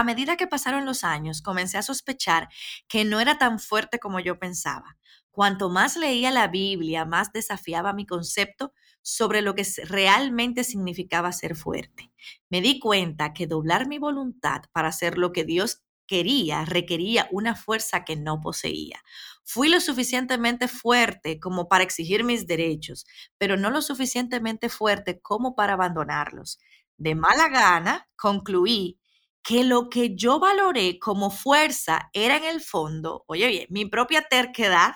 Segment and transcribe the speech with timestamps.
[0.00, 2.48] A medida que pasaron los años, comencé a sospechar
[2.88, 4.96] que no era tan fuerte como yo pensaba.
[5.30, 11.54] Cuanto más leía la Biblia, más desafiaba mi concepto sobre lo que realmente significaba ser
[11.54, 12.10] fuerte.
[12.48, 17.54] Me di cuenta que doblar mi voluntad para hacer lo que Dios quería requería una
[17.54, 19.02] fuerza que no poseía.
[19.44, 23.04] Fui lo suficientemente fuerte como para exigir mis derechos,
[23.36, 26.58] pero no lo suficientemente fuerte como para abandonarlos.
[26.96, 28.99] De mala gana, concluí
[29.42, 34.22] que lo que yo valoré como fuerza era en el fondo, oye bien, mi propia
[34.22, 34.94] terquedad,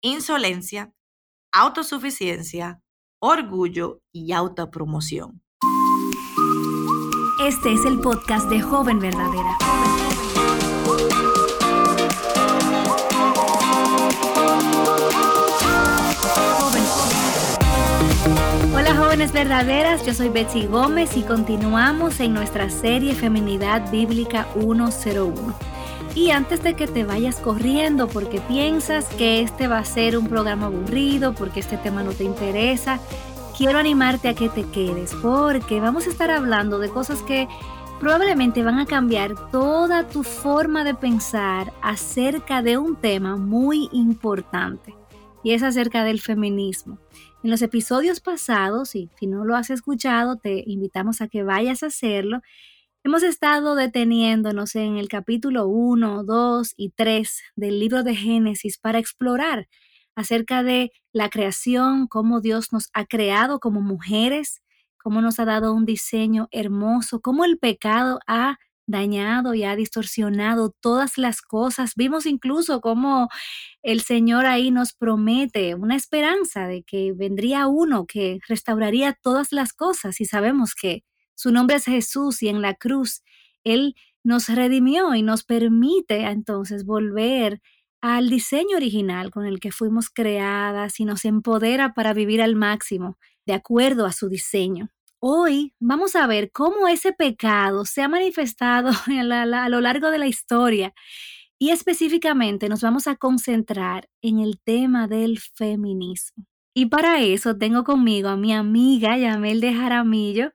[0.00, 0.92] insolencia,
[1.52, 2.82] autosuficiencia,
[3.18, 5.42] orgullo y autopromoción.
[7.40, 9.56] Este es el podcast de Joven Verdadera.
[19.12, 25.54] Jóvenes verdaderas, yo soy Betsy Gómez y continuamos en nuestra serie Feminidad Bíblica 101.
[26.14, 30.28] Y antes de que te vayas corriendo porque piensas que este va a ser un
[30.28, 33.00] programa aburrido, porque este tema no te interesa,
[33.54, 37.48] quiero animarte a que te quedes porque vamos a estar hablando de cosas que
[38.00, 45.01] probablemente van a cambiar toda tu forma de pensar acerca de un tema muy importante
[45.42, 46.98] y es acerca del feminismo.
[47.42, 51.82] En los episodios pasados, y si no lo has escuchado, te invitamos a que vayas
[51.82, 52.40] a hacerlo.
[53.04, 58.98] Hemos estado deteniéndonos en el capítulo 1, 2 y 3 del libro de Génesis para
[59.00, 59.68] explorar
[60.14, 64.62] acerca de la creación, cómo Dios nos ha creado como mujeres,
[65.02, 70.74] cómo nos ha dado un diseño hermoso, cómo el pecado ha dañado y ha distorsionado
[70.80, 71.92] todas las cosas.
[71.96, 73.28] Vimos incluso cómo
[73.82, 79.72] el Señor ahí nos promete una esperanza de que vendría uno que restauraría todas las
[79.72, 83.22] cosas y sabemos que su nombre es Jesús y en la cruz
[83.64, 87.60] Él nos redimió y nos permite entonces volver
[88.00, 93.16] al diseño original con el que fuimos creadas y nos empodera para vivir al máximo,
[93.46, 94.90] de acuerdo a su diseño.
[95.24, 100.26] Hoy vamos a ver cómo ese pecado se ha manifestado a, lo largo de la
[100.26, 100.94] historia
[101.60, 106.46] y específicamente nos vamos a concentrar en el tema del feminismo.
[106.74, 110.50] Y para eso tengo conmigo a mi amiga Yamel de Jaramillo.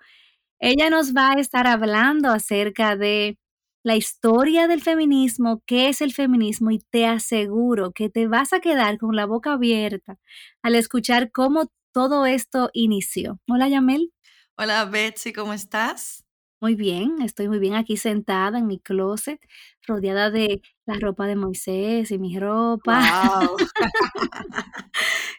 [0.59, 3.39] Ella nos va a estar hablando acerca de
[3.83, 8.59] la historia del feminismo, qué es el feminismo y te aseguro que te vas a
[8.59, 10.19] quedar con la boca abierta
[10.61, 13.39] al escuchar cómo todo esto inició.
[13.47, 14.11] Hola Yamel.
[14.59, 16.25] Hola Betsy, ¿cómo estás?
[16.59, 19.39] Muy bien, estoy muy bien aquí sentada en mi closet,
[19.85, 23.39] rodeada de la ropa de Moisés y mi ropa.
[23.39, 23.57] Wow.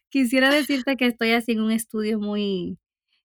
[0.09, 2.79] Quisiera decirte que estoy así en un estudio muy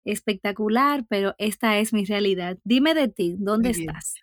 [0.05, 2.59] espectacular, pero esta es mi realidad.
[2.63, 4.13] Dime de ti, ¿dónde estás?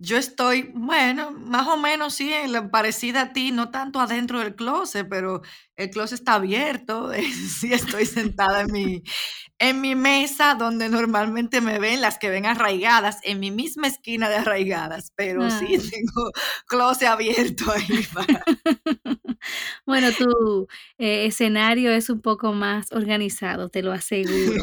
[0.00, 2.32] Yo estoy, bueno, más o menos sí,
[2.70, 5.42] parecida a ti, no tanto adentro del closet, pero
[5.74, 7.10] el closet está abierto.
[7.60, 9.02] sí, estoy sentada en mi,
[9.58, 14.28] en mi mesa donde normalmente me ven las que ven arraigadas, en mi misma esquina
[14.28, 16.30] de arraigadas, pero sí tengo
[16.66, 18.44] closet abierto ahí para...
[19.84, 24.62] bueno, tu eh, escenario es un poco más organizado, te lo aseguro.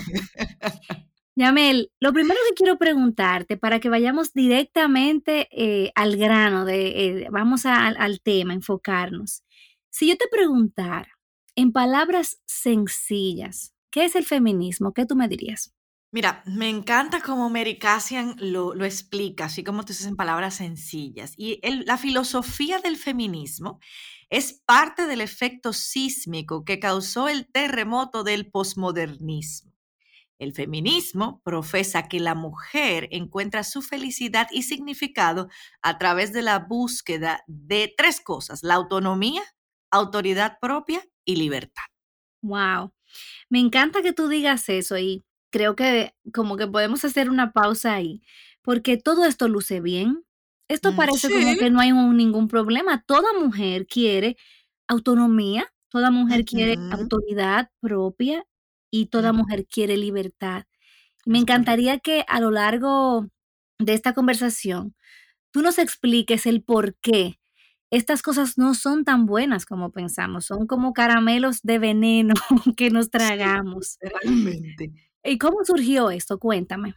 [1.37, 7.27] Yamel, lo primero que quiero preguntarte para que vayamos directamente eh, al grano, de, eh,
[7.29, 9.43] vamos al tema, enfocarnos.
[9.89, 11.09] Si yo te preguntara
[11.55, 14.93] en palabras sencillas, ¿qué es el feminismo?
[14.93, 15.73] ¿Qué tú me dirías?
[16.15, 21.33] Mira, me encanta cómo Mary Cassian lo, explica, así como te dices en palabras sencillas.
[21.35, 23.81] Y la filosofía del feminismo
[24.29, 29.74] es parte del efecto sísmico que causó el terremoto del posmodernismo.
[30.37, 35.49] El feminismo profesa que la mujer encuentra su felicidad y significado
[35.81, 39.41] a través de la búsqueda de tres cosas, la autonomía,
[39.91, 41.83] autoridad propia y libertad.
[42.41, 42.93] Wow,
[43.49, 47.93] me encanta que tú digas eso y creo que como que podemos hacer una pausa
[47.93, 48.21] ahí,
[48.61, 50.25] porque todo esto luce bien.
[50.67, 53.03] Esto mm, parece como que no hay ningún problema.
[53.05, 54.35] Toda mujer quiere
[54.87, 58.45] autonomía, toda mujer quiere autoridad propia
[58.95, 60.63] y toda mujer quiere libertad.
[61.25, 63.27] Me encantaría que a lo largo
[63.77, 64.95] de esta conversación
[65.51, 67.39] tú nos expliques el por qué
[67.91, 72.33] estas cosas no son tan buenas como pensamos, son como caramelos de veneno
[72.77, 73.97] que nos tragamos.
[74.01, 74.93] realmente.
[75.23, 76.39] ¿Y cómo surgió esto?
[76.39, 76.95] Cuéntame.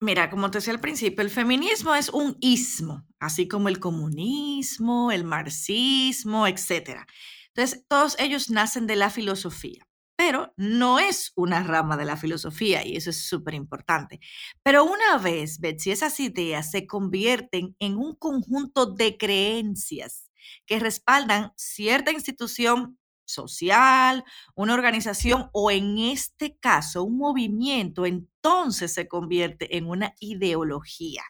[0.00, 5.12] Mira, como te decía al principio, el feminismo es un ismo, así como el comunismo,
[5.12, 7.06] el marxismo, etc.
[7.54, 9.85] Entonces, todos ellos nacen de la filosofía.
[10.16, 14.20] Pero no es una rama de la filosofía y eso es súper importante.
[14.62, 20.30] Pero una vez, Betsy, esas ideas se convierten en un conjunto de creencias
[20.66, 24.24] que respaldan cierta institución social,
[24.54, 31.22] una organización o en este caso un movimiento, entonces se convierte en una ideología.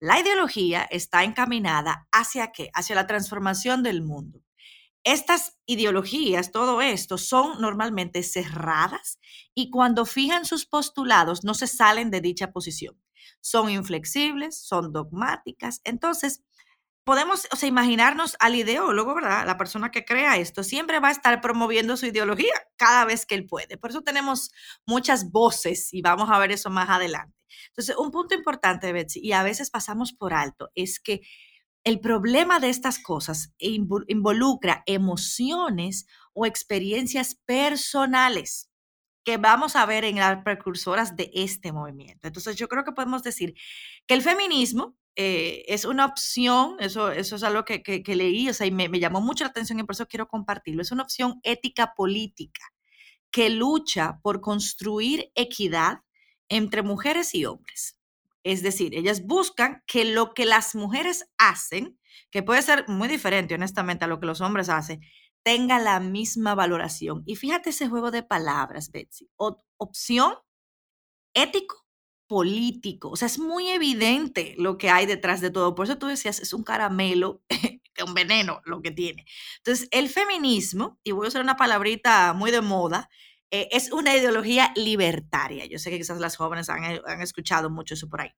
[0.00, 2.70] La ideología está encaminada hacia qué?
[2.74, 4.43] Hacia la transformación del mundo.
[5.04, 9.18] Estas ideologías, todo esto, son normalmente cerradas
[9.54, 12.98] y cuando fijan sus postulados no se salen de dicha posición.
[13.40, 15.82] Son inflexibles, son dogmáticas.
[15.84, 16.42] Entonces,
[17.04, 19.46] podemos o sea, imaginarnos al ideólogo, ¿verdad?
[19.46, 23.34] La persona que crea esto siempre va a estar promoviendo su ideología cada vez que
[23.34, 23.76] él puede.
[23.76, 24.50] Por eso tenemos
[24.86, 27.36] muchas voces y vamos a ver eso más adelante.
[27.68, 31.20] Entonces, un punto importante, Betsy, y a veces pasamos por alto, es que
[31.84, 38.70] el problema de estas cosas involucra emociones o experiencias personales
[39.24, 42.26] que vamos a ver en las precursoras de este movimiento.
[42.26, 43.54] Entonces, yo creo que podemos decir
[44.06, 48.66] que el feminismo eh, es una opción, eso, es algo que, que, leí, o sea,
[48.66, 51.40] y me, me, llamó mucho la atención y por eso quiero compartirlo, es una opción
[51.42, 52.62] ética política
[53.30, 56.00] que lucha por construir equidad
[56.48, 57.93] entre mujeres y hombres.
[58.44, 61.98] Es decir, ellas buscan que lo que las mujeres hacen,
[62.30, 65.00] que puede ser muy diferente, honestamente, a lo que los hombres hacen,
[65.42, 67.22] tenga la misma valoración.
[67.26, 69.28] Y fíjate ese juego de palabras, Betsy.
[69.78, 70.34] opción,
[71.34, 71.84] ético,
[72.26, 73.10] político.
[73.10, 75.74] O sea, es muy evidente lo que hay detrás de todo.
[75.74, 77.42] Por eso tú decías, es un caramelo,
[78.06, 79.24] un veneno lo que tiene.
[79.58, 83.08] Entonces, el feminismo, y voy a usar una palabrita muy de moda,
[83.54, 85.64] eh, es una ideología libertaria.
[85.66, 88.30] Yo sé que quizás las jóvenes han, eh, han escuchado mucho eso por ahí.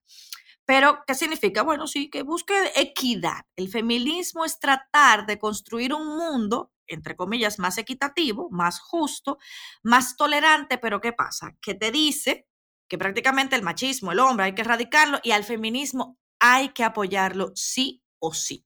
[0.66, 1.62] Pero, ¿qué significa?
[1.62, 3.46] Bueno, sí, que busque equidad.
[3.56, 9.38] El feminismo es tratar de construir un mundo, entre comillas, más equitativo, más justo,
[9.82, 11.56] más tolerante, pero ¿qué pasa?
[11.62, 12.46] Que te dice
[12.86, 17.52] que prácticamente el machismo, el hombre, hay que erradicarlo y al feminismo hay que apoyarlo
[17.54, 18.65] sí o sí.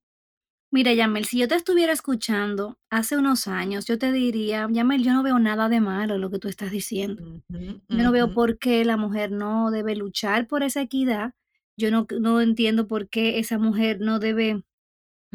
[0.72, 5.12] Mira, Yamel, si yo te estuviera escuchando hace unos años, yo te diría, Yamel, yo
[5.12, 7.42] no veo nada de malo en lo que tú estás diciendo.
[7.48, 11.34] Yo no veo por qué la mujer no debe luchar por esa equidad.
[11.76, 14.62] Yo no, no entiendo por qué esa mujer no debe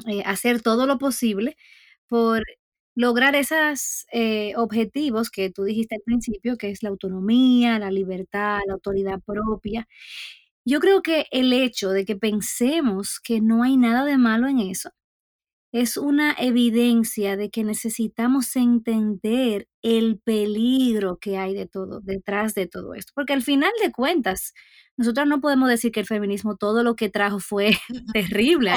[0.07, 1.57] eh, hacer todo lo posible
[2.07, 2.43] por
[2.95, 8.59] lograr esos eh, objetivos que tú dijiste al principio, que es la autonomía, la libertad,
[8.67, 9.87] la autoridad propia.
[10.65, 14.59] Yo creo que el hecho de que pensemos que no hay nada de malo en
[14.59, 14.91] eso,
[15.75, 22.65] es una evidencia de que necesitamos entender el peligro que hay de todo, detrás de
[22.65, 23.11] todo esto.
[23.13, 24.53] Porque al final de cuentas,
[24.95, 27.77] nosotros no podemos decir que el feminismo todo lo que trajo fue
[28.13, 28.71] terrible.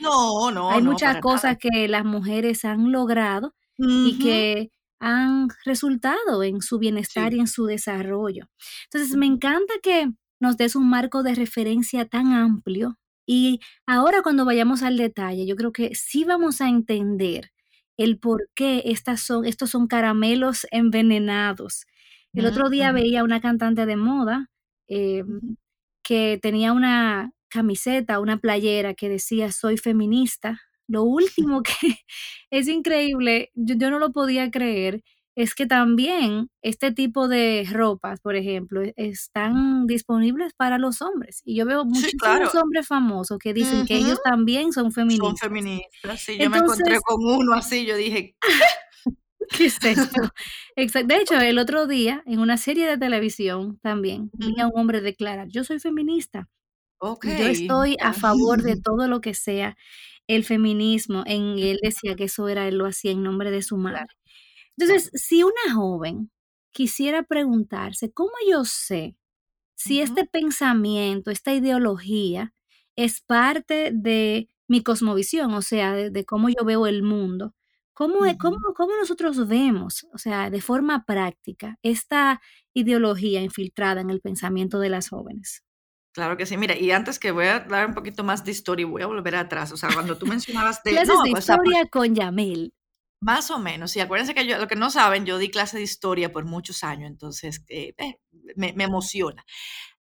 [0.00, 4.70] No, no, Hay muchas cosas que las mujeres han logrado y que
[5.00, 8.50] han resultado en su bienestar y en su desarrollo.
[8.92, 10.10] Entonces, me encanta que
[10.40, 15.56] nos des un marco de referencia tan amplio y ahora cuando vayamos al detalle, yo
[15.56, 17.52] creo que sí vamos a entender
[17.96, 21.86] el por qué estas son, estos son caramelos envenenados.
[22.34, 24.50] El otro día veía una cantante de moda
[24.88, 25.56] em,
[26.02, 30.60] que tenía una camiseta, una playera que decía soy feminista.
[30.88, 31.72] Lo último que
[32.50, 35.02] es increíble, yo no lo podía creer,
[35.36, 41.42] es que también este tipo de ropas, por ejemplo, e, están disponibles para los hombres.
[41.44, 45.38] Y yo veo muchos hombres famosos que dicen que ellos también son feministas.
[45.40, 46.38] Son feministas, sí.
[46.38, 48.36] yo me encontré con uno así, yo dije...
[49.56, 50.22] ¿Qué es esto?
[51.06, 55.02] De hecho, el otro día, en una serie de televisión también, vi a un hombre
[55.02, 56.48] declarar, yo soy feminista.
[56.98, 57.38] Okay.
[57.38, 59.76] Yo estoy a favor de todo lo que sea
[60.26, 61.22] el feminismo.
[61.26, 64.06] En él decía que eso era, él lo hacía en nombre de su madre.
[64.76, 66.30] Entonces, si una joven
[66.72, 69.16] quisiera preguntarse, ¿cómo yo sé
[69.74, 72.52] si este pensamiento, esta ideología
[72.96, 77.54] es parte de mi cosmovisión, o sea, de, cómo yo veo el mundo?
[77.92, 82.40] ¿Cómo, cómo, ¿Cómo nosotros vemos, o sea, de forma práctica, esta
[82.72, 85.62] ideología infiltrada en el pensamiento de las jóvenes?
[86.14, 86.56] Claro que sí.
[86.56, 89.34] Mira, y antes que voy a dar un poquito más de historia, voy a volver
[89.34, 89.72] atrás.
[89.72, 90.92] O sea, cuando tú mencionabas de...
[90.92, 92.72] Clases de historia con Yamil.
[93.24, 95.82] Más o menos, y acuérdense que yo, lo que no saben, yo di clase de
[95.82, 98.20] historia por muchos años, entonces eh, eh,
[98.54, 99.46] me, emociona.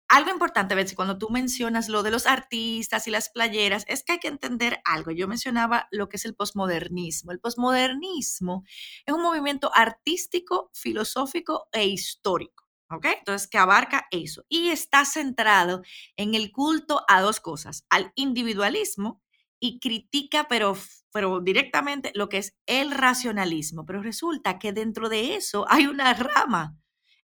[0.10, 4.12] Algo importante, Betsy, cuando tú mencionas lo de los artistas y las playeras, es que
[4.12, 5.12] hay que entender algo.
[5.12, 7.32] Yo mencionaba lo que es el posmodernismo.
[7.32, 8.66] El posmodernismo
[9.06, 12.66] es un movimiento artístico, filosófico e histórico.
[12.92, 13.06] ¿Ok?
[13.18, 14.44] Entonces, que abarca eso.
[14.50, 15.84] Y está centrado
[16.18, 19.25] en el culto a dos cosas, al individualismo
[19.66, 20.78] y critica, pero,
[21.12, 23.86] pero directamente, lo que es el racionalismo.
[23.86, 26.78] Pero resulta que dentro de eso hay una rama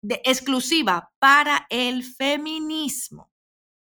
[0.01, 3.29] de, exclusiva para el feminismo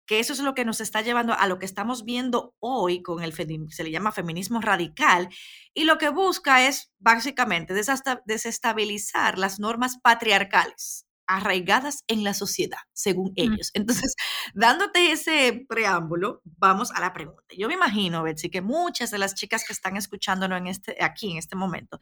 [0.05, 3.23] que eso es lo que nos está llevando a lo que estamos viendo hoy con
[3.23, 5.29] el, se le llama feminismo radical,
[5.73, 13.29] y lo que busca es básicamente desestabilizar las normas patriarcales arraigadas en la sociedad, según
[13.31, 13.33] mm.
[13.35, 13.71] ellos.
[13.73, 14.15] Entonces,
[14.53, 17.43] dándote ese preámbulo, vamos a la pregunta.
[17.57, 21.31] Yo me imagino, Betsy, que muchas de las chicas que están escuchándonos en este, aquí
[21.31, 21.99] en este momento,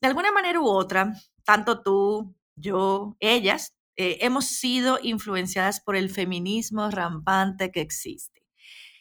[0.00, 1.14] de alguna manera u otra,
[1.44, 8.34] tanto tú, yo, ellas, eh, hemos sido influenciadas por el feminismo rampante que existe.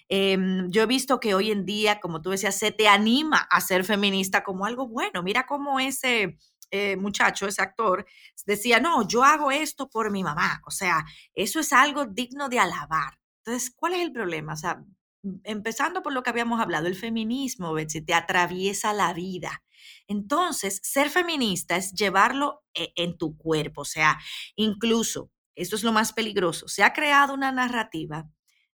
[0.09, 3.61] Em, yo he visto que hoy en día, como tú decías, se te anima a
[3.61, 5.23] ser feminista como algo bueno.
[5.23, 6.37] Mira cómo ese
[6.75, 8.03] eh, muchacho, ese actor,
[8.47, 10.59] decía, no, yo hago esto por mi mamá.
[10.65, 13.19] O sea, eso es algo digno de alabar.
[13.45, 14.53] Entonces, ¿cuál es el problema?
[14.53, 14.83] O sea,
[15.43, 19.63] empezando por lo que habíamos hablado, el feminismo, Betsy, te atraviesa la vida.
[20.07, 24.17] Entonces, ser feminista es llevarlo e, en tu cuerpo, o sea,
[24.55, 28.27] incluso, esto es lo más peligroso, se ha creado una narrativa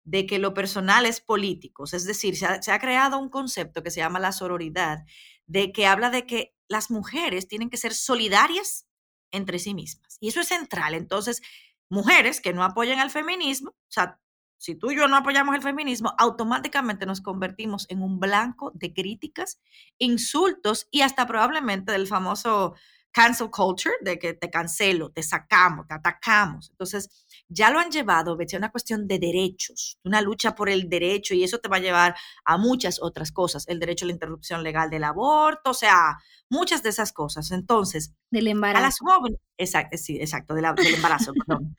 [0.05, 4.01] de que lo personal es político, es decir, se ha, creado un concepto que se
[4.01, 4.99] llama la sororidad,
[5.47, 8.87] de que habla de que las mujeres tienen que ser solidarias
[9.31, 10.19] entre sí mismas.
[10.21, 10.95] Y eso es central.
[10.95, 11.43] Entonces,
[11.89, 14.19] mujeres que no apoyan al feminismo, o sea,
[14.59, 18.95] si tú y yo no apoyamos el feminismo, automáticamente nos convertimos en un blanco de
[18.95, 19.61] críticas,
[19.99, 22.75] insultos y hasta probablemente del famoso
[23.17, 26.69] cancel culture, de que te cancelo, te sacamos, te atacamos.
[26.69, 27.09] Entonces,
[27.49, 31.43] ya lo han llevado, a una cuestión de derechos, una lucha por el derecho y
[31.43, 34.91] eso te va a llevar a muchas otras cosas, el derecho a la interrupción legal
[34.91, 36.19] del aborto, o sea,
[36.51, 37.53] muchas de esas cosas.
[37.53, 38.85] Entonces, del embarazo.
[38.85, 41.79] A las jóvenes, exacto, sí, exacto, del embarazo, perdón.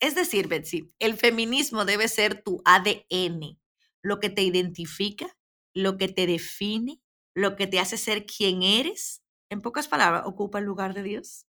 [0.00, 3.58] Es decir, Betsy, el feminismo debe ser tu ADN,
[4.02, 5.34] lo que te identifica,
[5.72, 7.00] lo que te define,
[7.34, 9.22] lo que te hace ser quien eres.
[9.54, 11.46] En pocas palabras, ocupa el lugar de Dios.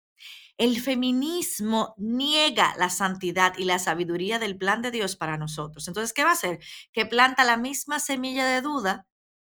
[0.57, 5.87] El feminismo niega la santidad y la sabiduría del plan de Dios para nosotros.
[5.87, 6.59] Entonces, ¿qué va a hacer?
[6.91, 9.07] Que planta la misma semilla de duda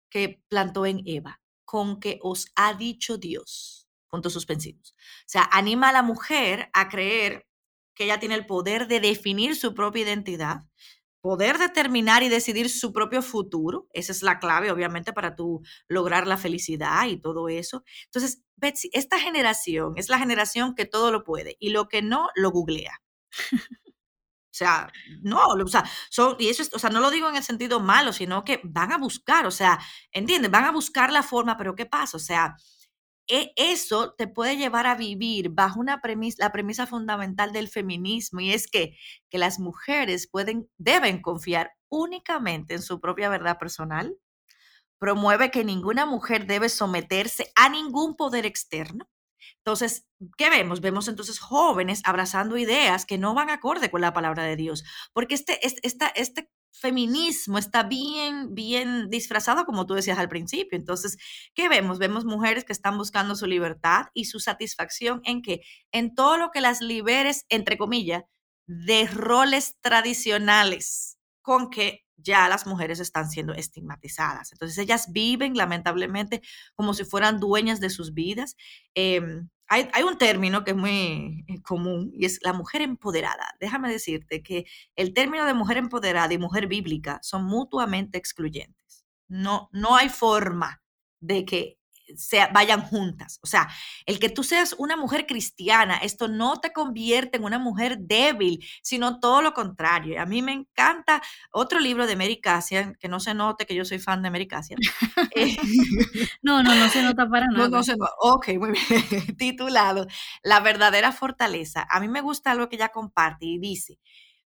[0.09, 3.89] que plantó en Eva, con que os ha dicho Dios.
[4.09, 4.95] Puntos suspensivos.
[4.97, 7.49] O sea, anima a la mujer a creer
[7.97, 10.61] que ella tiene el poder de definir su propia identidad,
[11.27, 13.89] poder determinar y decidir su propio futuro.
[13.93, 17.83] Esa es la clave, obviamente, para tú lograr la felicidad y todo eso.
[18.05, 22.29] Entonces, Betsy, esta generación es la generación que todo lo puede y lo que no,
[22.37, 23.03] lo googlea.
[24.49, 24.89] O sea,
[25.21, 28.13] no, o sea, son, y eso o sea, no lo digo en el sentido malo,
[28.13, 29.79] sino que van a buscar, o sea,
[30.13, 30.51] ¿entiendes?
[30.51, 32.17] Van a buscar la forma, pero ¿qué pasa?
[32.17, 32.57] O sea,
[33.29, 38.53] eso te puede llevar a vivir bajo una premisa, la premisa fundamental del feminismo y
[38.53, 38.97] es que,
[39.31, 44.17] que las mujeres pueden, deben confiar únicamente en su propia verdad personal,
[44.99, 49.09] promueve que ninguna mujer debe someterse a ningún poder externo.
[49.59, 50.07] Entonces,
[50.37, 50.81] ¿qué vemos?
[50.81, 55.35] Vemos entonces jóvenes abrazando ideas que no van acorde con la palabra de Dios, porque
[55.35, 60.79] este, este, esta, este feminismo está bien, bien disfrazado, como tú decías al principio.
[60.79, 61.17] Entonces,
[61.55, 61.99] ¿qué vemos?
[61.99, 66.51] Vemos mujeres que están buscando su libertad y su satisfacción en que, en todo lo
[66.51, 68.25] que las liberes, entre comillas,
[68.67, 74.53] de roles tradicionales con que ya las mujeres están siendo estigmatizadas.
[74.53, 76.43] Entonces ellas viven lamentablemente
[76.75, 78.57] como si fueran dueñas de sus vidas.
[78.95, 83.55] Em, hay, un término que es muy eh, común y es la mujer empoderada.
[83.61, 89.05] Déjame decirte que el término de mujer empoderada y mujer bíblica son mutuamente excluyentes.
[89.29, 90.83] No, no hay forma
[91.21, 91.76] de que
[92.15, 93.41] se vayan juntas.
[93.43, 93.69] O sea,
[94.07, 98.65] el que tú seas una mujer cristiana, esto no te convierte en una mujer débil,
[98.83, 100.21] sino todo lo contrario.
[100.21, 103.85] A mí me encanta otro libro de Mary Cassian, que no se note que yo
[103.85, 104.79] soy fan de Mary Cassian.
[105.35, 105.57] Eh,
[106.43, 107.57] no, no, no se nota para nada.
[107.69, 108.13] No, no se nota.
[108.21, 109.37] Ok, muy bien.
[109.37, 110.07] Titulado
[110.43, 111.87] La verdadera fortaleza.
[111.91, 113.99] A mí me gusta algo que ella comparte y dice,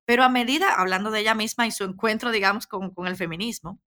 [0.06, 3.80] pero a medida, hablando de ella misma y su encuentro, digamos, con, con el feminismo,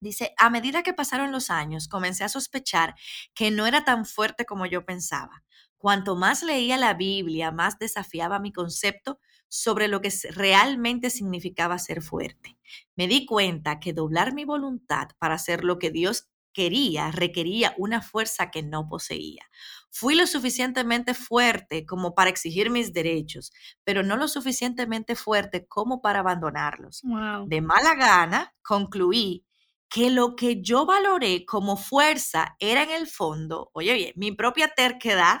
[0.00, 2.94] Dice, a medida que pasaron los años, comencé a sospechar
[3.34, 5.42] que no era tan fuerte como yo pensaba.
[5.76, 12.02] Cuanto más leía la Biblia, más desafiaba mi concepto sobre lo que realmente significaba ser
[12.02, 12.58] fuerte.
[12.96, 18.02] Me di cuenta que doblar mi voluntad para hacer lo que Dios quería requería una
[18.02, 19.42] fuerza que no poseía.
[19.90, 23.52] Fui lo suficientemente fuerte como para exigir mis derechos,
[23.84, 27.06] pero no lo suficientemente fuerte como para abandonarlos.
[27.44, 29.44] De mala gana, concluí
[29.88, 34.68] que lo que yo valoré como fuerza era en el fondo, oye bien, mi propia
[34.68, 35.40] terquedad,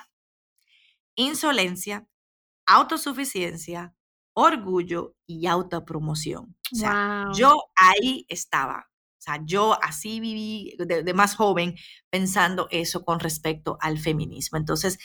[1.16, 2.06] insolencia,
[2.66, 3.94] autosuficiencia,
[4.32, 6.56] orgullo y autopromoción.
[6.72, 8.88] O sea, yo ahí estaba.
[9.18, 11.74] O sea, yo así viví de, más joven
[12.08, 14.58] pensando eso con respecto al feminismo.
[14.58, 14.98] Entonces,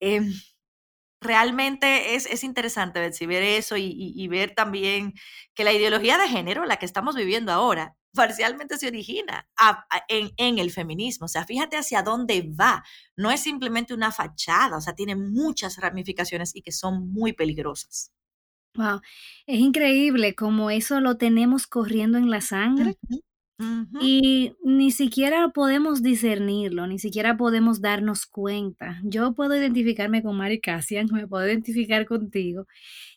[0.00, 0.32] em,
[1.20, 5.14] realmente es, es, interesante ver eso y, ver también
[5.54, 9.48] que la ideología de género, la que estamos viviendo ahora, parcialmente se origina
[10.08, 11.26] en, en, el feminismo.
[11.26, 12.84] O sea, fíjate hacia dónde va.
[13.16, 18.12] No es simplemente una fachada, o sea, tiene muchas ramificaciones y que son muy peligrosas.
[18.74, 19.00] Wow,
[19.46, 22.96] es increíble como eso lo tenemos corriendo en la sangre.
[24.00, 29.00] Y ni siquiera podemos discernirlo, ni siquiera podemos darnos cuenta.
[29.02, 32.66] Yo puedo identificarme con Mari Cassian, me puedo identificar contigo.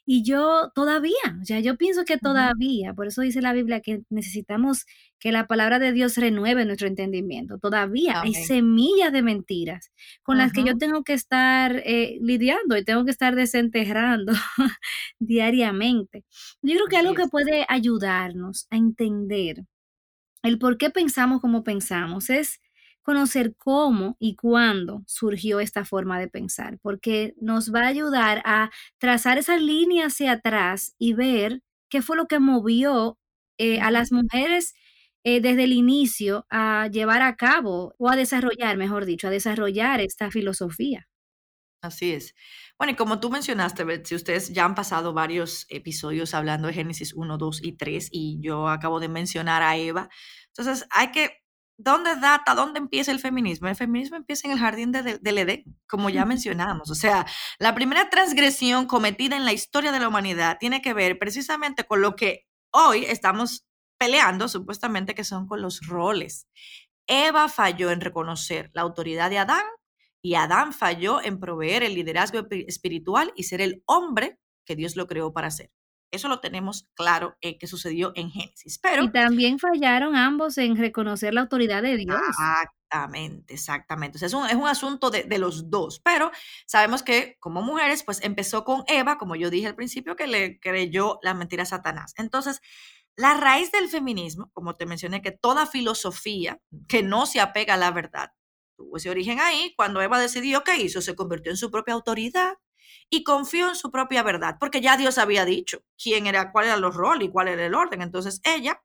[0.03, 4.01] Y yo todavía, o sea, yo pienso que todavía, por eso dice la Biblia que
[4.09, 4.85] necesitamos
[5.19, 7.59] que la palabra de Dios renueve nuestro entendimiento.
[7.59, 9.91] Todavía hay semillas de mentiras
[10.23, 14.33] con las que yo tengo que estar eh, lidiando y tengo que estar desenterrando
[15.19, 16.25] diariamente.
[16.63, 19.65] Yo creo que algo que puede ayudarnos a entender
[20.43, 22.59] el por qué pensamos como pensamos es
[23.03, 28.69] conocer cómo y cuándo surgió esta forma de pensar, porque nos va a ayudar a
[28.99, 33.17] trazar esa línea hacia atrás y ver qué fue lo que movió
[33.57, 34.73] eh, a las mujeres
[35.23, 40.01] eh, desde el inicio a llevar a cabo o a desarrollar, mejor dicho, a desarrollar
[40.01, 41.07] esta filosofía.
[41.81, 42.35] Así es.
[42.77, 47.13] Bueno, y como tú mencionaste, si ustedes ya han pasado varios episodios hablando de Génesis
[47.13, 50.09] 1, 2 y 3, y yo acabo de mencionar a Eva,
[50.47, 51.41] entonces hay que,
[51.77, 53.67] ¿dónde data, dónde empieza el feminismo?
[53.67, 56.91] El feminismo empieza en el jardín de, del Edén, como ya mencionamos.
[56.91, 57.25] O sea,
[57.57, 62.01] la primera transgresión cometida en la historia de la humanidad tiene que ver precisamente con
[62.01, 63.65] lo que hoy estamos
[63.97, 66.47] peleando, supuestamente, que son con los roles.
[67.07, 69.63] Eva falló en reconocer la autoridad de Adán
[70.21, 75.07] y Adán falló en proveer el liderazgo espiritual y ser el hombre que Dios lo
[75.07, 75.71] creó para ser.
[76.11, 78.79] Eso lo tenemos claro eh, que sucedió en Génesis.
[78.79, 82.19] Pero, y también fallaron ambos en reconocer la autoridad de Dios.
[82.27, 84.17] Exactamente, exactamente.
[84.17, 86.29] O sea, es, un, es un asunto de, de, los dos, pero
[86.65, 90.59] sabemos que como mujeres, pues empezó con Eva, como yo dije al principio, que le
[90.59, 92.13] creyó la mentira a Satanás.
[92.17, 92.61] Entonces,
[93.15, 96.59] la raíz del feminismo, como te mencioné, que toda filosofía
[96.89, 98.33] que no se apega a la verdad,
[98.81, 102.55] tuvo ese origen ahí, cuando Eva decidió qué hizo, se convirtió en su propia autoridad
[103.09, 106.77] y confió en su propia verdad, porque ya Dios había dicho quién era, cuál era
[106.77, 108.01] los roles y cuál era el orden.
[108.01, 108.81] Entonces ella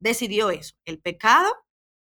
[0.00, 0.74] decidió eso.
[0.84, 1.48] El pecado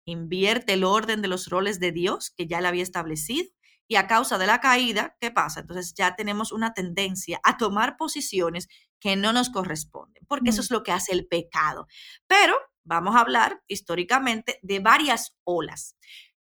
[0.05, 3.49] invierte el orden de los roles de Dios que ya le había establecido
[3.87, 5.61] y a causa de la caída, ¿qué pasa?
[5.61, 8.69] Entonces ya tenemos una tendencia a tomar posiciones
[9.01, 10.65] que no nos corresponden, porque eso mm.
[10.65, 11.87] es lo que hace el pecado.
[12.27, 15.97] Pero vamos a hablar históricamente de varias olas.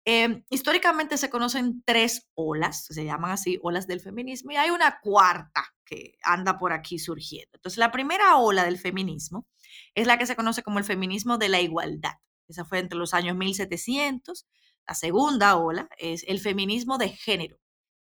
[0.09, 5.01] Em, históricamente se conocen tres olas, se llaman así, olas del feminismo, y hay una
[5.01, 7.49] cuarta que anda por aquí surgiendo.
[7.55, 9.45] Entonces, la primera ola del feminismo
[9.93, 12.13] es la que se conoce como el feminismo de la igualdad.
[12.47, 14.47] Esa fue entre los años 1700.
[14.87, 17.57] La segunda ola es el feminismo de género,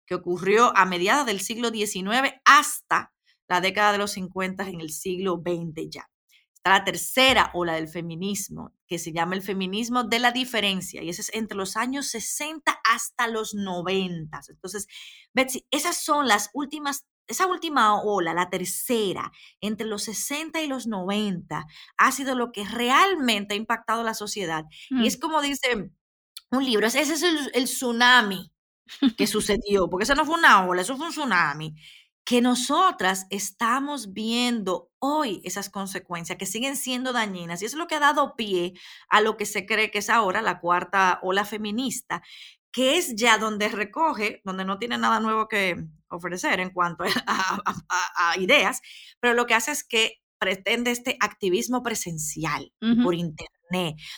[0.08, 3.14] que ocurrió a mediados del siglo XIX hasta
[3.48, 6.11] la década de los 50 en el siglo XX ya.
[6.64, 11.10] Está la tercera ola del feminismo, que se llama el feminismo de la diferencia, y
[11.10, 14.40] ese es entre los años 60 hasta los 90.
[14.48, 14.86] Entonces,
[15.34, 20.86] Betsy, esas son las últimas, esa última ola, la tercera, entre los 60 y los
[20.86, 21.66] 90,
[21.98, 24.66] ha sido lo que realmente ha impactado la sociedad.
[24.92, 25.20] Y es mm.
[25.20, 25.92] como dice
[26.52, 28.52] un libro, ese es el, el tsunami
[29.18, 31.74] que sucedió, porque eso no fue una ola, eso fue un tsunami
[32.24, 37.96] que nosotras estamos viendo hoy esas consecuencias que siguen siendo dañinas y es lo que
[37.96, 38.74] ha dado pie
[39.10, 42.22] a lo que se cree que es ahora la cuarta ola feminista,
[42.72, 48.38] que es ya donde recoge, donde no tiene nada nuevo que ofrecer en cuanto a,
[48.38, 48.82] ideas,
[49.20, 52.74] pero lo que hace es que pretende este activismo presencial
[53.04, 53.52] por internet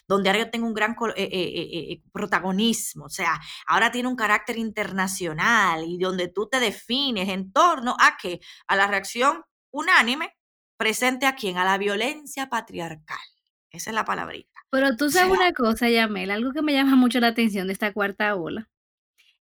[0.07, 4.15] donde ahora yo tengo un gran eh, eh, eh, protagonismo, o sea, ahora tiene un
[4.15, 8.39] carácter internacional y donde tú te defines en torno a qué?
[8.67, 10.33] A la reacción unánime
[10.77, 11.57] presente a quién?
[11.57, 13.19] A la violencia patriarcal.
[13.69, 14.61] Esa es la palabrita.
[14.69, 17.91] Pero tú sabes una cosa, Yamel, algo que me llama mucho la atención de esta
[17.91, 18.69] cuarta ola,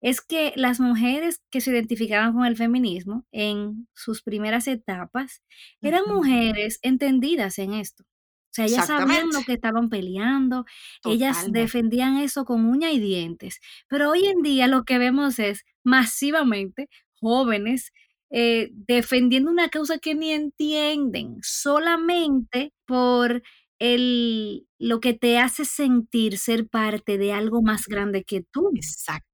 [0.02, 5.42] es que las mujeres que se identificaban con el feminismo en sus primeras etapas
[5.82, 8.04] eran mujeres entendidas en esto.
[8.04, 10.66] O sea, ellas sabían lo que estaban peleando,
[11.06, 13.60] ellas defendían eso con uña y dientes.
[13.88, 17.94] Pero hoy en día lo que vemos es masivamente jóvenes
[18.30, 23.42] eh, defendiendo una causa que ni entienden, solamente por
[23.80, 28.70] el, lo que te hace sentir ser parte de algo más grande que tú.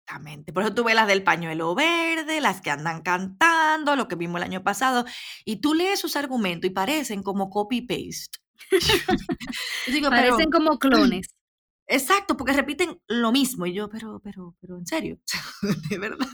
[0.07, 0.53] Exactamente.
[0.53, 4.39] Por eso tú ves las del pañuelo verde, las que andan cantando, lo que vimos
[4.39, 5.05] el año pasado,
[5.43, 8.39] y tú lees sus argumentos y parecen como copy-paste.
[10.09, 11.27] Parecen como clones.
[11.89, 13.65] Exacto, porque repiten lo mismo.
[13.65, 15.19] Y yo, pero, pero, pero, en serio,
[15.89, 16.27] de verdad.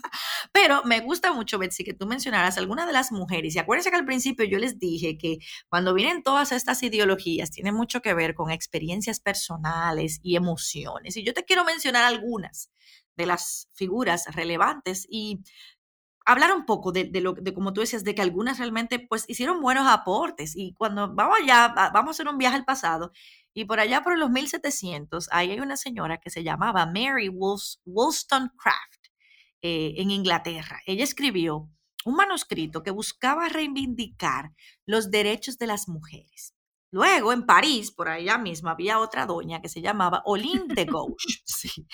[0.52, 3.56] Pero me gusta mucho, Betsy, que tú mencionaras algunas de las mujeres.
[3.56, 7.72] Y acuérdense que al principio yo les dije que cuando vienen todas estas ideologías, tiene
[7.72, 11.18] mucho que ver con experiencias personales y emociones.
[11.18, 12.72] Y yo te quiero mencionar algunas
[13.16, 15.44] de las figuras relevantes y
[16.26, 19.62] hablar un poco de, lo de como tú decías, de que algunas realmente pues hicieron
[19.62, 20.56] buenos aportes.
[20.56, 23.12] Y cuando vamos allá, vamos a hacer un viaje al pasado
[23.54, 29.08] y por allá por los 1700, ahí hay una señora que se llamaba Mary Wollstonecraft
[29.62, 30.82] eh, en Inglaterra.
[30.86, 31.70] Ella escribió
[32.06, 34.52] un manuscrito que buscaba reivindicar
[34.86, 36.56] los derechos de las mujeres.
[36.94, 41.42] Luego, en París, por allá mismo, había otra doña que se llamaba Olin de Gauche,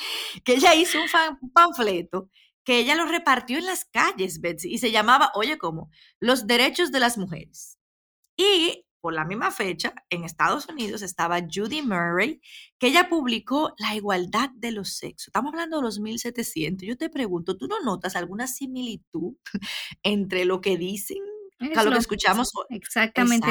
[0.44, 2.30] que ella hizo un, panfleto
[2.66, 5.90] que ella lo repartió en las calles, Betsy, y se llamaba, oye, ¿cómo?
[6.20, 7.80] Los derechos de las mujeres.
[8.36, 12.42] Y por la misma fecha, en Estados Unidos estaba Judy Murray,
[12.78, 15.30] que ella publicó La igualdad de los sexos.
[15.30, 16.86] Estamos hablando de los 1700.
[16.86, 19.38] Yo te pregunto, ¿tú no notas alguna similitud
[20.04, 21.20] entre lo que dicen
[21.76, 22.52] a lo, que escuchamos.
[22.70, 23.48] Exactamente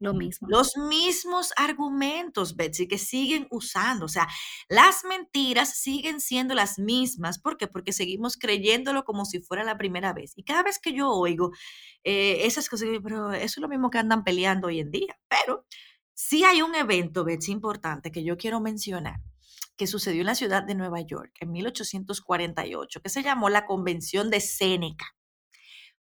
[0.00, 0.48] lo, mismo.
[0.50, 4.06] Los mismos argumentos, Betsy, que siguen usando.
[4.06, 4.28] O sea,
[4.68, 7.38] las mentiras siguen siendo las mismas.
[7.38, 7.68] ¿Por qué?
[7.68, 10.32] Porque seguimos creyéndolo como si fuera la primera vez.
[10.36, 11.52] Y cada vez que yo oigo
[12.04, 15.18] eh, esas cosas, pero eso es lo mismo que andan peleando hoy en día.
[15.28, 15.64] Pero
[16.14, 19.20] sí hay un evento, Betsy, importante que yo quiero mencionar
[19.76, 24.30] que sucedió en la ciudad de Nueva York en 1848, que se llamó la Convención
[24.30, 25.16] de Séneca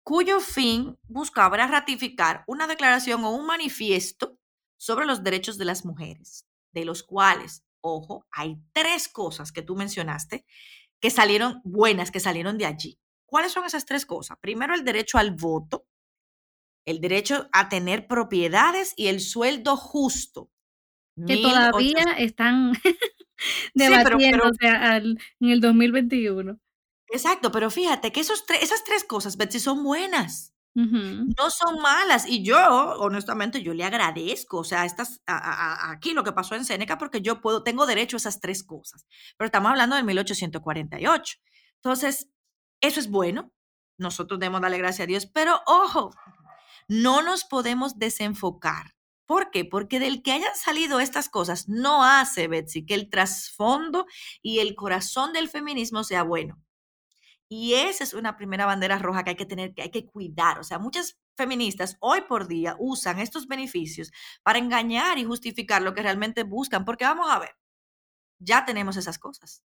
[0.05, 4.37] cuyo fin buscaba ratificar una declaración o un manifiesto
[4.77, 9.75] sobre los derechos de las mujeres, de los cuales, ojo, hay tres cosas que tú
[9.75, 10.45] mencionaste
[11.01, 12.99] que salieron buenas, que salieron de allí.
[13.25, 14.37] ¿Cuáles son esas tres cosas?
[14.39, 15.87] Primero, el derecho al voto,
[16.85, 20.51] el derecho a tener propiedades y el sueldo justo.
[21.25, 22.73] Que todavía están
[23.73, 25.17] debatiendo en
[25.49, 26.59] el 2021.
[27.15, 30.53] Exacto, pero fíjate que esos esas tres cosas, Betsy, son buenas.
[30.73, 32.25] No son malas.
[32.27, 32.57] Y yo,
[32.97, 37.39] honestamente, yo le agradezco, o sea, estas, aquí lo que pasó en Seneca, porque yo
[37.39, 39.05] puedo, tengo derecho a esas tres cosas.
[39.37, 41.37] Pero estamos hablando de 1848.
[41.77, 42.27] Entonces,
[42.81, 43.53] eso es bueno.
[43.97, 45.25] Nosotros debemos darle gracias a Dios.
[45.27, 46.11] Pero ojo,
[46.89, 48.95] no nos podemos desenfocar.
[49.25, 49.63] ¿Por qué?
[49.63, 54.05] Porque del que hayan salido estas cosas no hace, Betsy, que el trasfondo
[54.41, 56.64] y el corazón del feminismo sea bueno.
[57.49, 60.59] Y esa es una primera bandera roja que hay que tener, que hay que cuidar.
[60.59, 64.11] O sea, muchas feministas hoy por día usan estos beneficios
[64.43, 67.55] para engañar y justificar lo que realmente buscan, porque vamos a ver,
[68.39, 69.63] ya tenemos esas cosas.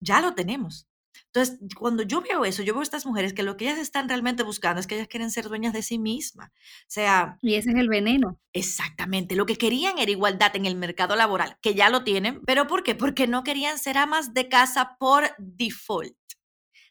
[0.00, 0.86] Ya lo tenemos.
[1.32, 4.08] Entonces, cuando yo veo eso, yo veo a estas mujeres que lo que ellas están
[4.08, 6.50] realmente buscando es que ellas quieren ser dueñas de sí mismas.
[6.50, 7.38] O sea...
[7.40, 8.38] Y ese es el veneno.
[8.52, 9.34] Exactamente.
[9.34, 12.42] Lo que querían era igualdad en el mercado laboral, que ya lo tienen.
[12.46, 12.94] ¿Pero por qué?
[12.94, 16.14] Porque no querían ser amas de casa por default.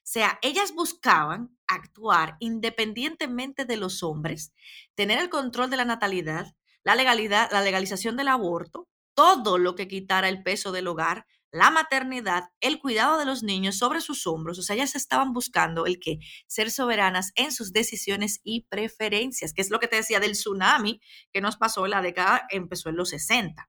[0.07, 4.53] Sea, ellas buscaban actuar independientemente de los hombres,
[4.93, 9.87] tener el control de la natalidad, la legalidad, la legalización del aborto, todo lo que
[9.87, 14.59] quitara el peso del hogar, la maternidad, el cuidado de los niños sobre sus hombros.
[14.59, 19.63] O sea, ellas estaban buscando el que ser soberanas en sus decisiones y preferencias, que
[19.63, 21.01] es lo que te decía del tsunami
[21.33, 23.67] que nos pasó en la década, empezó en los 60.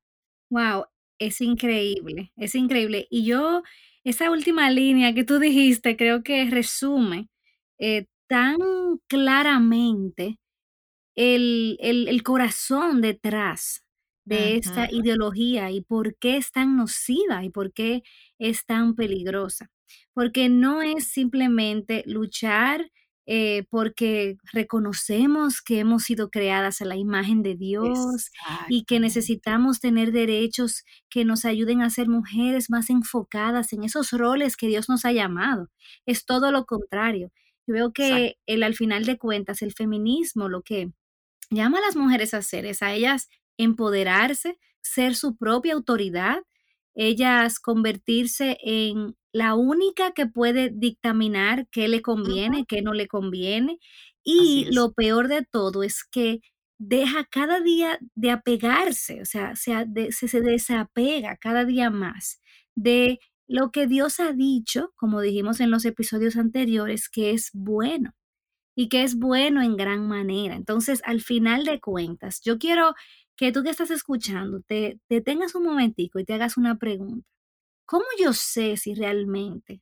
[0.50, 0.84] Wow,
[1.18, 3.06] es increíble, es increíble.
[3.08, 3.62] Y yo
[4.06, 7.28] esa última línea que tú dijiste creo que resume
[7.78, 8.56] eh, tan
[9.08, 10.38] claramente
[11.16, 13.84] el, el, corazón detrás
[14.24, 18.02] de esta ideología y por qué es tan nociva y por qué
[18.38, 19.70] es tan peligrosa.
[20.12, 22.90] Porque no es simplemente luchar
[23.26, 28.30] eh, porque reconocemos que hemos sido creadas a la imagen de Dios
[28.68, 34.12] y que necesitamos tener derechos que nos ayuden a ser mujeres más enfocadas en esos
[34.12, 35.70] roles que Dios nos ha llamado.
[36.06, 37.32] Es todo lo contrario.
[37.66, 40.92] Yo veo que el, al final de cuentas el feminismo lo que
[41.50, 46.42] llama a las mujeres a hacer es a ellas empoderarse, ser su propia autoridad,
[46.96, 53.78] ellas convertirse en la única que puede dictaminar qué le conviene, qué no le conviene.
[54.24, 56.40] Y lo peor de todo es que
[56.78, 59.72] deja cada día de apegarse, o sea, se,
[60.10, 62.40] se, desapega cada día más
[62.74, 68.14] de lo que Dios ha dicho, como dijimos en los episodios anteriores, que es bueno
[68.76, 70.56] y que es bueno en gran manera.
[70.56, 72.94] Entonces, al final de cuentas, yo quiero
[73.36, 77.26] que tú que estás escuchando te, te tengas un momentico y te hagas una pregunta.
[77.86, 79.80] ¿cómo yo sé si realmente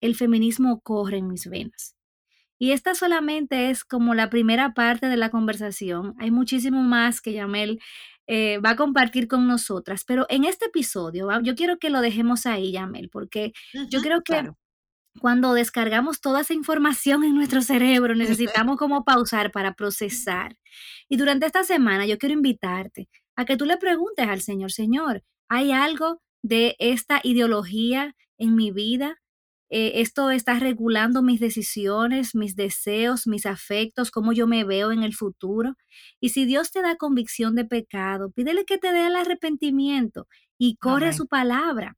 [0.00, 1.96] el feminismo corre en mis venas?
[2.58, 6.14] Y esta solamente es como la primera parte de la conversación.
[6.18, 7.80] Hay muchísimo más que Yamel
[8.26, 10.04] eh, va a compartir con nosotras.
[10.06, 13.52] Pero en este episodio, yo quiero que lo dejemos ahí, Yamel, porque
[13.90, 14.50] yo creo que
[15.20, 20.56] cuando descargamos toda esa información en nuestro cerebro, necesitamos como pausar para procesar.
[21.08, 25.22] Y durante esta semana yo quiero invitarte a que tú le preguntes al Señor, Señor,
[25.48, 29.16] ¿hay algo de esta ideología en mi vida?
[29.68, 35.02] Eh, esto está regulando mis decisiones, mis deseos, mis afectos, cómo yo me veo en
[35.02, 35.74] el futuro.
[36.20, 40.76] Y si Dios te da convicción de pecado, pídele que te dé el arrepentimiento y
[40.76, 41.96] corre su palabra.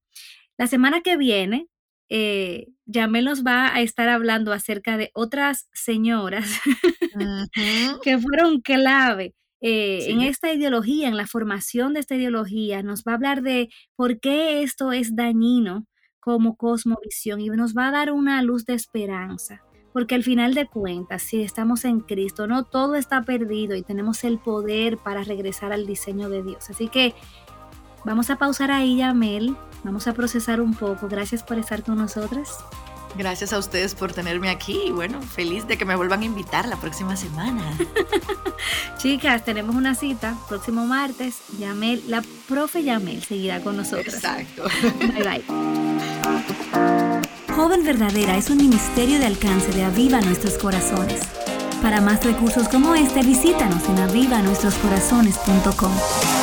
[0.57, 1.69] La semana que viene
[2.09, 6.49] eh, Yamel nos va a estar hablando acerca de otras señoras
[8.03, 12.83] que fueron clave eh, en esta ideología, en la formación de esta ideología.
[12.83, 15.87] Nos va a hablar de por qué esto es dañino
[16.21, 19.63] como cosmovisión y nos va a dar una luz de esperanza.
[19.93, 24.23] Porque al final de cuentas, si estamos en Cristo, no todo está perdido y tenemos
[24.23, 26.71] el poder para regresar al diseño de Dios.
[26.71, 27.15] Así que
[28.05, 31.09] vamos a pausar ahí, Yamel, Vamos a procesar un poco.
[31.09, 32.59] Gracias por estar con nosotras.
[33.17, 36.69] Gracias a ustedes por tenerme aquí y bueno, feliz de que me vuelvan a invitar
[36.69, 37.65] la próxima semana.
[38.99, 41.39] Chicas, tenemos una cita próximo martes.
[41.59, 44.15] Yamel, la profe Yamel seguirá con nosotros.
[44.15, 44.65] Exacto.
[45.01, 45.43] Bye bye.
[47.55, 51.23] Joven Verdadera es un ministerio de alcance de Aviva Nuestros Corazones.
[51.83, 56.38] Para más recursos como este, visítanos en avivanuestroscorazones.com.